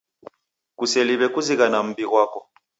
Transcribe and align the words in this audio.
Kuseliwe 0.77 1.25
kuzighana 1.33 1.77
mmbi 1.85 2.03
ghwako 2.09 2.39